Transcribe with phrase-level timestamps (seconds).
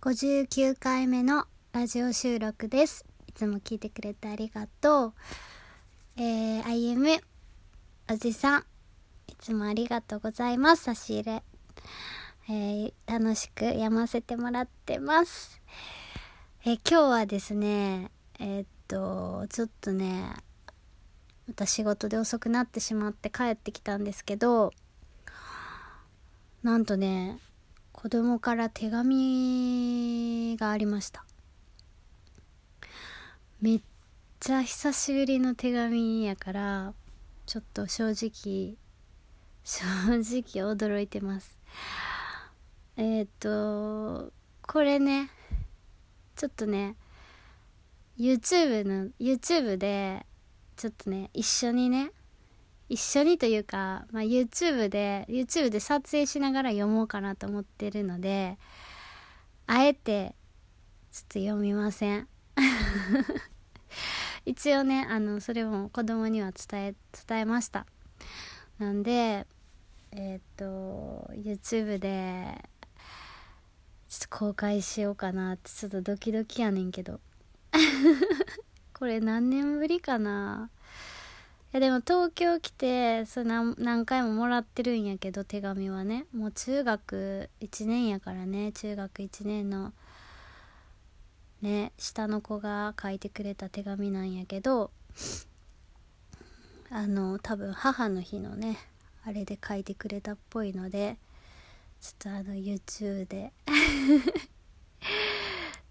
[0.00, 3.04] 59回目のラジオ収録です。
[3.26, 5.12] いつも聞いてくれてありがとう。
[6.16, 7.20] えー、IM
[8.08, 8.64] おじさん、
[9.26, 10.84] いつもありがとうございます。
[10.84, 11.42] 差し入れ。
[12.48, 15.60] えー、楽しく読ませてもらってます。
[16.64, 20.32] えー今日はですね、えーっと、ちょっとね、
[21.48, 24.72] また仕事で遅くなってしまって帰ってきたんですけど、
[26.62, 27.40] なんとね、
[28.00, 31.24] 子供から手紙がありました。
[33.60, 33.80] めっ
[34.38, 36.94] ちゃ久しぶりの手紙やから、
[37.44, 38.76] ちょっと正直、
[39.64, 41.58] 正直驚いてます。
[42.96, 45.30] えーっと、これね、
[46.36, 46.94] ちょっとね、
[48.16, 50.24] YouTube の、YouTube で、
[50.76, 52.12] ちょっとね、一緒にね、
[52.88, 58.58] 一緒にというか、まあ、YouTube で YouTube で撮影しながら読もうかなと思ってるので
[59.66, 60.34] あえて
[61.12, 62.28] ちょっと読みません。
[64.46, 66.94] 一応ねあのそれも子供には伝え
[67.26, 67.86] 伝えました。
[68.78, 69.46] なんで
[70.12, 72.64] えーっと YouTube で
[74.08, 77.20] ちょっと公開しようかなってちょっとドキドキやねんけど。
[78.94, 80.70] これ何年ぶりかな？
[81.72, 86.24] やでも東京来てそ何何回ももらってるんやけど手紙はね。
[86.34, 88.72] もう中学1年やからね。
[88.72, 89.92] 中学1年の
[91.60, 94.90] ね下の子が書いてくれた手紙なんやけど
[96.90, 98.78] あの多分母の日のね
[99.24, 101.18] あれで書いてくれたっぽいので
[102.00, 103.52] ちょっとあの YouTube で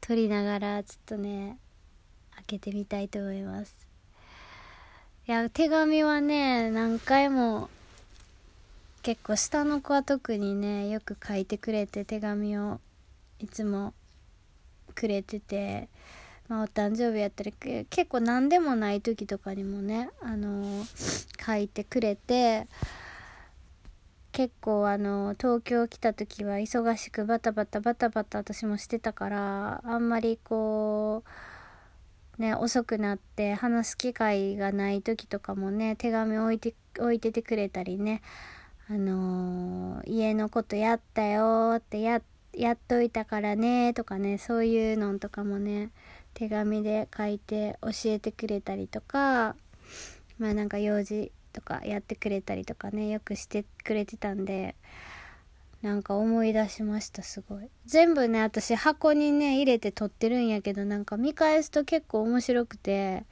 [0.00, 1.58] 撮りながらちょっとね
[2.34, 3.91] 開けてみたいと思います。
[5.28, 7.70] いや手紙はね何回も
[9.02, 12.80] 結構下の子は特にねよく書いてくれて手紙を
[13.38, 13.94] いつも
[14.96, 15.88] くれてて、
[16.48, 20.84] まあ、お誕生日やったり結構何でもない時とかにもねあの
[21.46, 22.66] 書いてくれて
[24.32, 31.30] 結構あの東京来た時は忙しくバタバタバタバタ私もしてたからあんまりこう
[32.38, 38.22] ね遅くなって話す機会がない時とかもね手紙置いて置いててくれたりね
[38.88, 42.20] あのー家のことやったよってや
[42.54, 45.90] やっといたからねとかねそういうのとかもね
[46.34, 49.56] 手紙で書いて教えてくれたりとか
[50.38, 54.74] まあなんか用事とかやってくれたりとかねよくしてくれてたんで
[55.82, 57.68] なんか思い出しましたすごい。
[57.86, 63.24] 全部ね私箱にね入れて撮ってるんやけどなんか見返すと結構面白くて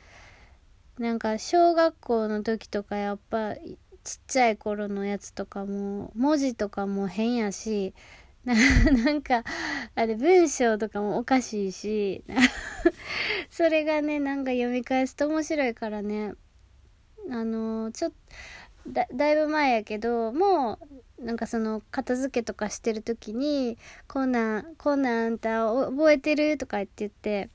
[0.99, 7.95] なんか小学校の時とかやっぱちっちゃい頃のやつとかも文字とかも変やし
[8.45, 8.55] な
[9.13, 9.45] んか
[9.95, 12.25] あれ文章とかもおかしいし
[13.49, 16.35] それがねなんか読み返すと面白いからね。
[17.31, 18.17] あのちょっと
[18.89, 20.79] だだいぶ前やけども
[21.19, 23.77] うなんかその片付けとかしてる時に
[24.09, 27.51] 「こんなんこんなんあんた覚えてる?」とか言って言って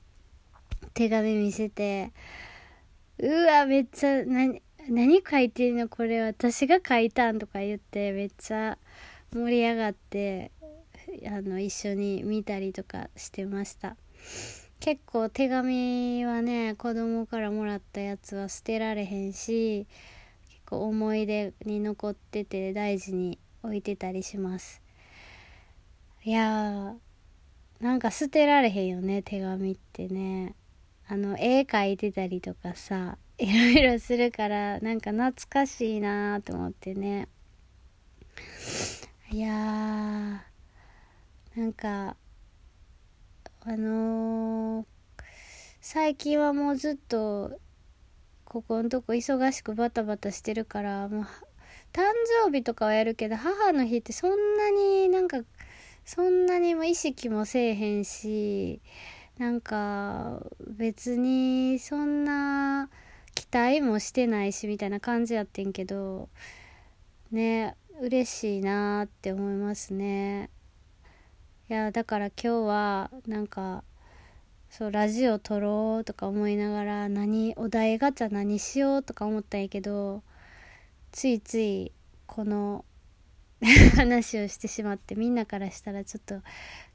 [0.94, 2.12] 手紙見せて
[3.18, 5.88] 「うわめっちゃ何何書いてんの？
[5.88, 8.78] これ私が書いたん」とか言ってめっちゃ
[9.32, 10.52] 盛り上がって
[11.26, 13.96] あの一緒に見たりとかしてました。
[14.78, 19.86] 結構手紙はね子供からもらったやつは捨てられへんし
[20.66, 24.82] 結構思い出に残ってて大事に置いてたりします。
[26.24, 30.56] いやーなんか捨てられへんよね手紙ってね。
[31.06, 37.28] あの絵描いてたりとかさいろいろするからなんか懐かしいなーと思ってね。
[39.30, 42.16] いやーなんか
[43.60, 44.84] あのー
[45.80, 47.60] 最近はもうずっと
[48.46, 51.26] ここのとこ忙しくバタバタしてるからもう
[51.92, 52.04] 誕
[52.44, 55.40] 生日とかはやるけど母の日ってそんなになんか
[56.04, 58.80] そんなにも意識もせえへんし
[59.38, 62.88] なんか別にそんな
[63.34, 66.28] 期待もしてないしみたいな感じやってんけど
[67.32, 70.50] ね嬉しいなーって思いますね。
[71.68, 73.82] いやだから今日はなんか
[74.76, 80.22] そうラジオ撮ろうとか思いながら何お題ガチャ何しようとか思ったんやけど
[81.12, 81.92] ついつい
[82.26, 82.84] この
[83.96, 86.42] 話をしてしまってみんなからしたらちょっと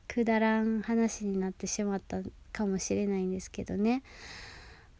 [0.07, 2.19] くだらん話になってしまった
[2.51, 4.04] かもしれないんですけどね。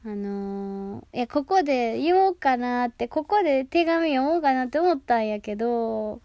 [0.04, 6.20] あのーいやここで言おうかなってここで手紙読もうかなって思ったんやけど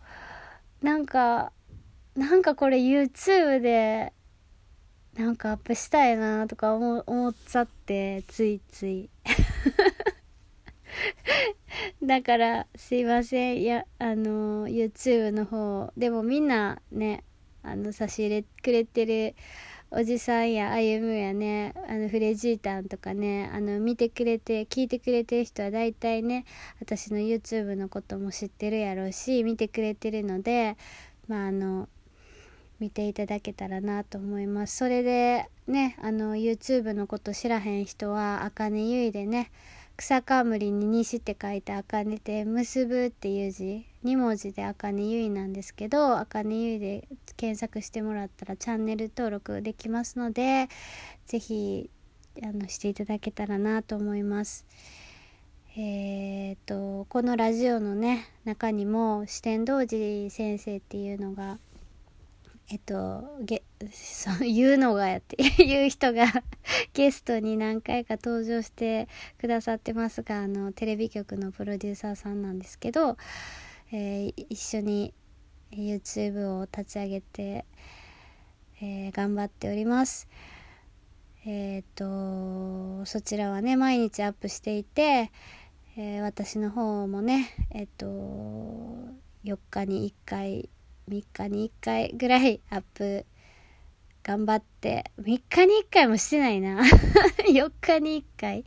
[0.80, 1.52] なんか
[2.14, 4.14] なんかこれ YouTube で
[5.18, 9.08] なんかアップしたいなとか思思っちゃってついつい。
[12.02, 13.62] だからすいません。
[13.62, 15.92] いやあの YouTube の方。
[15.96, 17.24] でもみんなね
[17.62, 19.34] あの差し入れくれてる
[19.90, 26.44] おじさんや歩むやねあのフレジータンとかねあの見てくれて聞いてくれてる人は大体ね
[26.80, 30.76] 私の YouTube のことも知ってるやろうし見てくれてるので
[31.28, 31.88] まああの
[32.78, 34.76] 見ていただけたらなと思います。
[34.76, 39.50] それでねあの YouTube のこと知らへん人はあかねゆいでね
[39.96, 50.68] 草冠に西って書いてあかねて結ぶっていう字2文字であかねゆいなんですけどあかねゆいで検索してもらったらチャンネル登録できますので
[51.26, 51.90] 是非
[52.42, 54.66] あのしていただけたらなと思います。
[55.78, 61.58] えーとこのラジオのね中にも四天童子先生っていうのが
[62.68, 66.26] えっと、げ、 そう言うのがやって 言う人が
[66.94, 69.08] ゲストに何回か登場して
[69.38, 73.16] くださってますが、あの、テレビ局のプロデューサーさんなんですけど、
[73.92, 75.14] えー、一緒に
[75.70, 77.66] YouTube を立ち上げて、
[78.80, 80.28] えー、頑張っております。
[81.44, 85.30] えっ、と、そちらはね、毎日アップしていて、
[85.96, 88.06] えー、私の方もね、えっ、と、
[89.44, 90.68] 4日に1回
[91.08, 93.24] 3日に1回ぐらいアップ
[94.22, 96.82] 頑張って3日に1回もしてないな。
[97.48, 98.64] 4日に1回、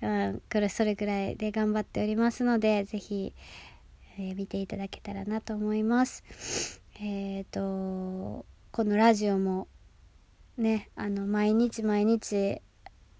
[0.00, 3.32] うん、これそれぐらいで頑張っておりますので是非、
[4.18, 6.82] えー、見ていただけたらなと思います。
[6.96, 9.68] えっ、ー、とこのラジオも
[10.56, 12.60] ねあの毎日毎日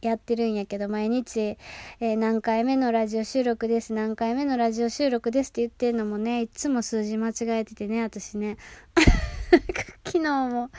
[0.03, 8.57] やってるんやけど、毎日、えー、何回目のラジオ収録です、何回目のラジオ収録ですって言ってんのもね、いつも数字間違えててね、私ね。
[10.05, 10.71] 昨日も、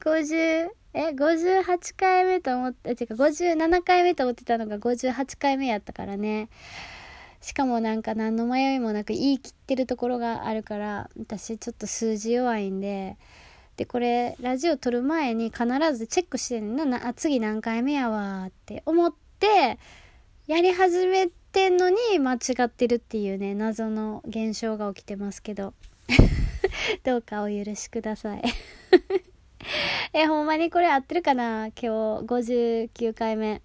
[0.00, 6.48] 50、え、58回目と思って、てか57回目と思ってたのが58回目やったからね。
[7.42, 13.18] しかもなんか何の迷いもなく言い切ってるところがあるから、私ちょっと数字弱いんで、
[13.80, 15.64] でこれラジオ撮る前に必
[15.96, 19.78] ずチェックしてんのなあ次何回目やわって思って
[20.46, 25.72] やり始めてんのに間違ってるっていうね謎の現象が起きてますけど。
[27.04, 28.42] どうかお許しください。
[30.12, 31.68] えほんまにこれ合ってるかな？
[31.68, 31.86] 今日
[32.26, 33.62] 59回目。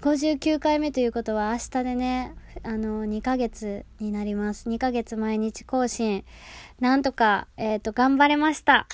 [0.00, 2.34] 59回目ということは明日でね。
[2.62, 6.24] あの2ヶ月になります2ヶ月毎日更新
[6.80, 8.86] なんとか、えっ、ー、と、頑張れました。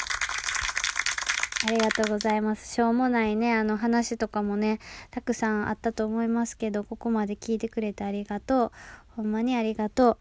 [1.67, 2.73] ありがとうございます。
[2.73, 4.79] しょうもないね、あの話とかもね、
[5.11, 8.73] たくさんあったと思いますけど、ここまで聞いてくれてありがとう。
[9.17, 10.17] ほんまにありがとう。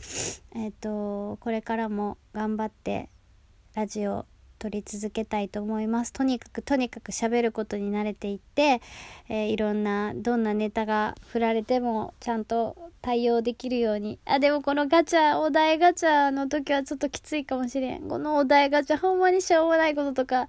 [0.55, 3.09] えっ、ー、と、これからも頑張って、
[3.75, 4.25] ラジオ
[4.57, 6.13] 撮り続けたいと思います。
[6.13, 8.81] とにかくとにかく喋ることに慣れていって、
[9.29, 14.19] えー、いろんなどんなネタが振られてもちゃんと対応できるように。
[14.25, 18.07] あ、でもこのガチャ、お題ガチャの時はちょっときついかもしれん。
[18.07, 20.47] このお題ガチャほんまにしょうもないこととか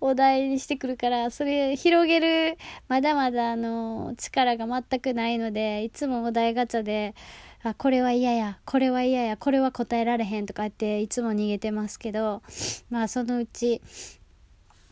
[0.00, 2.58] お題にしてくるから、それ広げる
[2.88, 7.14] まだまだあの力が全くないので、いつもお題ガチャで、
[7.62, 12.42] あ、これは嫌や、これは嫌や、これは答えられへんとかっていつも逃げてますけど、
[12.90, 13.80] まあそのうち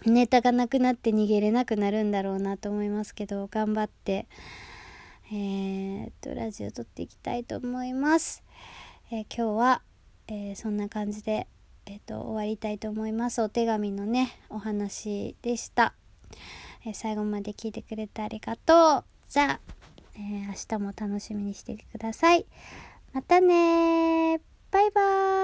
[0.07, 4.27] ネタがなくなって逃げれなくなるんだろうなと思いますけど、頑張って、
[5.33, 8.43] えー、っと、ラジオ撮っていきたいと思います。
[9.13, 9.83] えー、今日は、
[10.27, 11.47] えー、そんな感じで、
[11.87, 13.41] えっと、終わりたいと思います。
[13.41, 15.95] お手紙のね、お話でした。
[16.85, 19.05] え最後まで聞いてくれてありがとう。
[19.29, 19.61] じゃあ、
[20.17, 22.47] え明日も楽しみにしててください。
[23.13, 25.40] またねバイバイ